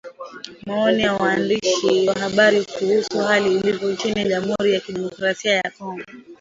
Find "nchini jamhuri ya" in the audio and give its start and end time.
3.91-4.79